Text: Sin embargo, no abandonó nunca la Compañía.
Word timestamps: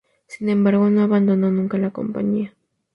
Sin 0.25 0.49
embargo, 0.49 0.89
no 0.89 1.03
abandonó 1.03 1.51
nunca 1.51 1.77
la 1.77 1.91
Compañía. 1.91 2.55